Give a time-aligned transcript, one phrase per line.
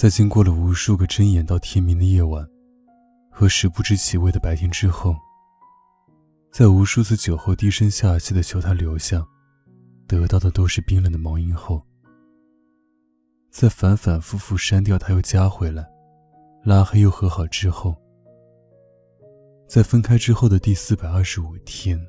[0.00, 2.48] 在经过了无数个睁眼到天明的夜晚，
[3.30, 5.14] 和十不知其味的白天之后，
[6.50, 9.22] 在无数次酒后低声下气的求他留下，
[10.08, 11.82] 得到的都是冰冷的毛音后，
[13.50, 15.86] 在反反复复删掉他又加回来，
[16.64, 17.94] 拉黑又和好之后。
[19.68, 22.00] 在分开之后的第四百二十五天，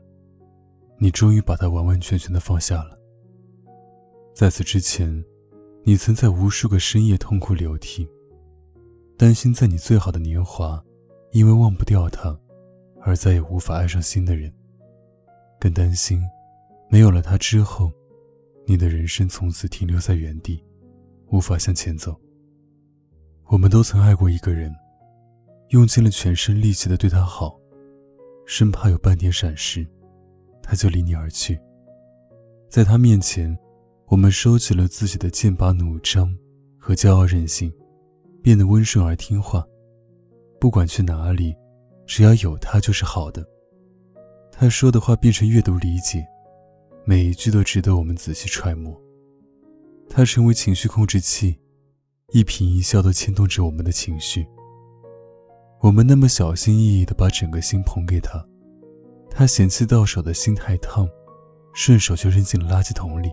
[0.97, 2.97] 你终于把他完完全全的放下了。
[4.33, 5.21] 在此之前，
[5.83, 8.07] 你曾在无数个深夜痛哭流涕，
[9.17, 10.83] 担心在你最好的年华，
[11.31, 12.37] 因为忘不掉他，
[13.01, 14.53] 而再也无法爱上新的人，
[15.59, 16.21] 更担心，
[16.89, 17.91] 没有了他之后，
[18.65, 20.63] 你的人生从此停留在原地，
[21.27, 22.19] 无法向前走。
[23.47, 24.73] 我们都曾爱过一个人。
[25.69, 27.57] 用尽了全身力气的对他好，
[28.45, 29.87] 生怕有半点闪失，
[30.61, 31.57] 他就离你而去。
[32.69, 33.57] 在他面前，
[34.11, 36.35] 我们收起了自己的剑拔弩张
[36.77, 37.71] 和骄傲任性，
[38.43, 39.65] 变得温顺而听话。
[40.59, 41.55] 不管去哪里，
[42.05, 43.41] 只要有他就是好的。
[44.51, 46.27] 他说的话变成阅读理解，
[47.05, 48.93] 每一句都值得我们仔细揣摩。
[50.09, 51.57] 他成为情绪控制器，
[52.33, 54.45] 一颦一笑都牵动着我们的情绪。
[55.79, 58.45] 我们那么小心翼翼地把整个心捧给他，
[59.29, 61.09] 他嫌弃到手的心太烫，
[61.73, 63.31] 顺手就扔进了垃圾桶里。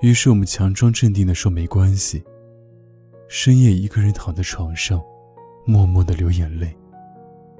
[0.00, 2.22] 于是我们强装镇定地说没关系。
[3.26, 5.02] 深夜一个人躺在床上，
[5.66, 6.74] 默默地流眼泪，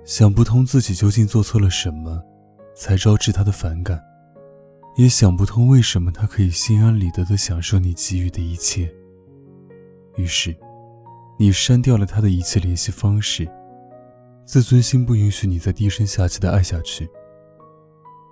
[0.05, 2.23] 想不通自己究竟做错了什么，
[2.75, 4.03] 才招致他的反感，
[4.97, 8.89] 也想不通为什么他可以心安理得地享受你给予的一切。
[10.17, 10.57] 于是，
[11.39, 13.47] 你删掉了他的一切联系方式。
[14.47, 17.07] 自尊心不允许你再低声下气的爱下去。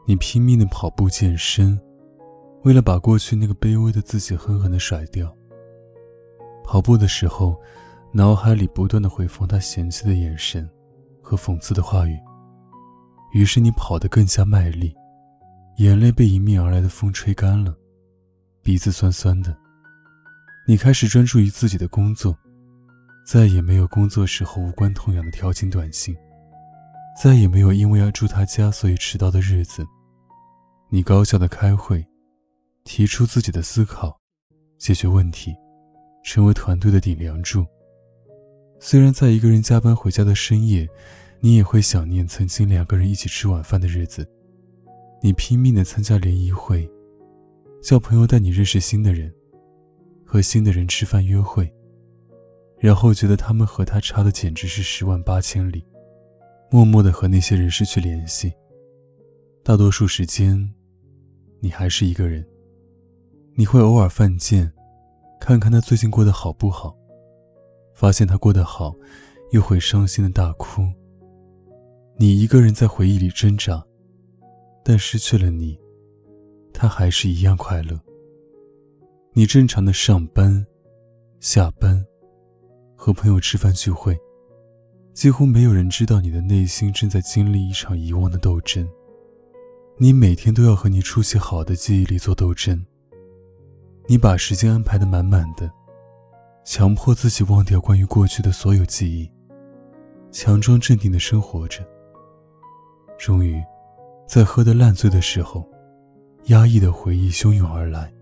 [0.06, 1.78] 你拼命的跑步健身，
[2.66, 5.32] 为了把过去那个卑微的自己狠狠的甩掉。
[6.64, 7.56] 跑步的时候，
[8.10, 10.68] 脑海里不断的回放他嫌弃的眼神
[11.22, 12.18] 和讽刺的话语。
[13.32, 14.92] 于是你跑得更加卖力，
[15.76, 17.72] 眼泪被迎面而来的风吹干了，
[18.64, 19.56] 鼻子酸酸的。
[20.66, 22.36] 你开始专注于自己的工作。
[23.24, 26.16] 再也没有工作时候无关痛痒的调情短信，
[27.22, 29.86] 再也没有因为要住他家所以迟到的日子。
[30.88, 32.04] 你高效的开会，
[32.86, 34.16] 提出自己的思考，
[34.78, 35.52] 解决问题，
[36.22, 37.66] 成为团队的顶梁柱。
[38.78, 40.88] 虽然在一个人加班回家的深夜，
[41.40, 44.24] 你也会想念曾经两个人一起吃晚饭的日子。
[45.20, 46.88] 你拼命的参加联谊会，
[47.82, 49.34] 叫朋友带你认识新的人，
[50.24, 51.70] 和新的人吃饭约会。
[52.78, 55.84] 然后觉得他们和他差的简直是十万八千里，
[56.70, 58.52] 默默的和那些人失去联系。
[59.64, 60.72] 大多数时间，
[61.58, 62.46] 你还是一个人。
[63.58, 64.70] 你会偶尔犯贱，
[65.40, 66.94] 看看他最近过得好不好，
[67.94, 68.94] 发现他过得好，
[69.50, 70.82] 又会伤心的大哭。
[72.18, 73.82] 你一个人在回忆里挣扎，
[74.84, 75.78] 但失去了你，
[76.70, 77.98] 他还是一样快乐。
[79.32, 80.66] 你正常的上班、
[81.40, 82.04] 下班。
[82.98, 84.18] 和朋友吃饭聚会，
[85.12, 88.88] 几乎没有人知道你的内心正在经历一场遗忘的斗争。
[89.98, 92.84] 你每天都要和你出席好的记忆里做斗争。
[94.08, 95.68] 你把时间安排的满满的，
[96.64, 99.28] 强迫自己忘掉关于过去的所有记忆，
[100.30, 101.84] 强装镇定的生活着。
[103.18, 103.60] 终于，
[104.28, 105.68] 在喝得烂醉的时候，
[106.44, 108.12] 压抑的回忆汹涌而来。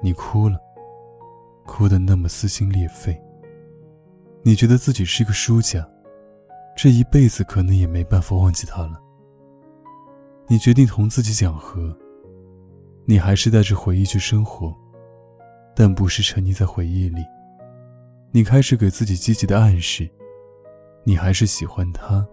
[0.00, 0.56] 你哭了，
[1.66, 3.20] 哭得那么撕心裂肺。
[4.42, 5.86] 你觉得自己是个输家，
[6.76, 9.00] 这一辈子可能也没办法忘记他了。
[10.46, 11.96] 你决定同自己讲和，
[13.10, 14.72] 你还是带着回忆去生活，
[15.74, 17.24] 但不是沉溺在回忆里。
[18.30, 20.08] 你开始给自己积极的暗示，
[21.02, 22.24] 你还是喜欢他，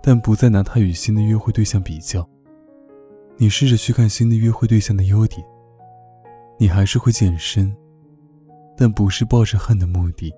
[0.00, 2.24] 但不再拿他与新的约会对象比较。
[3.38, 5.44] 你试着去看新的约会对象的优点，
[6.60, 7.76] 你还是会健身，
[8.76, 10.32] 但不是抱着恨的目的。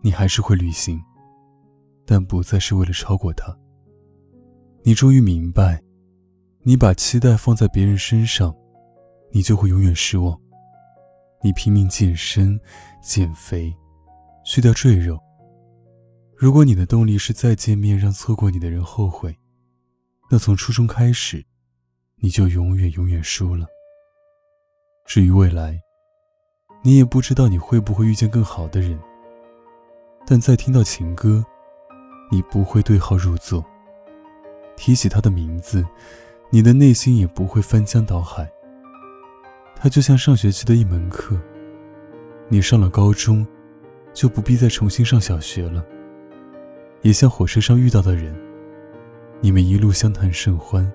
[0.00, 0.98] 你还是会旅行，
[2.06, 3.54] 但不再是为了超过他。
[4.82, 5.82] 你终于明白，
[6.62, 8.56] 你把期待放在别人身上，
[9.30, 10.38] 你就会永远失望。
[11.42, 12.60] 你拼命健身、
[13.02, 13.74] 减肥，
[14.44, 15.18] 去掉赘肉。
[16.36, 19.36] 如果你的动力是再见面让错过你的人后悔，
[20.30, 21.44] 那从初中开始，
[22.16, 23.66] 你就永远永远输了。
[25.06, 25.80] 至于未来，
[26.82, 28.98] 你也不知道你会不会遇见更好的人。
[30.26, 31.44] 但在听到情歌，
[32.30, 33.64] 你不会对号入座。
[34.76, 35.86] 提起他的名字，
[36.50, 38.50] 你的内心也不会翻江倒海。
[39.82, 41.40] 他就像上学期的一门课，
[42.50, 43.46] 你上了高中，
[44.12, 45.82] 就不必再重新上小学了。
[47.00, 48.38] 也像火车上遇到的人，
[49.40, 50.92] 你们一路相谈甚欢。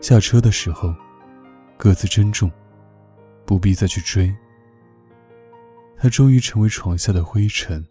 [0.00, 0.94] 下车的时候，
[1.76, 2.50] 各自珍重，
[3.44, 4.34] 不必再去追。
[5.98, 7.86] 他终于成为床下的灰尘，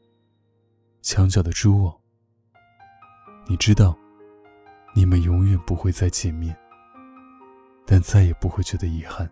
[1.04, 1.96] 墙角的蛛网。
[3.48, 3.96] 你知道，
[4.96, 6.58] 你们永远不会再见面，
[7.86, 9.32] 但再也不会觉得遗憾。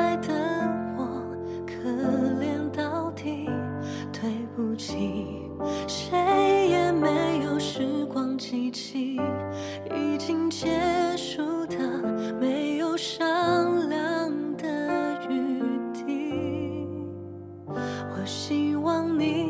[18.81, 19.40] 望你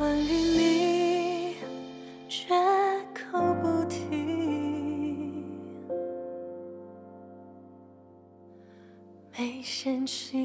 [0.00, 1.56] 关于你
[2.26, 2.54] 绝
[3.14, 3.98] 口不提。
[9.36, 10.38] 没嫌弃